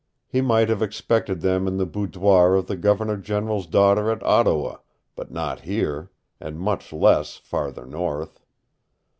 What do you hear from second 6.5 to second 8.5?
much less farther north.